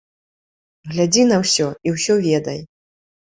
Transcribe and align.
Глядзі 0.93 1.25
на 1.31 1.37
ўсё 1.43 1.67
і 1.89 1.93
ўсё 1.99 2.13
ведай. 2.25 2.59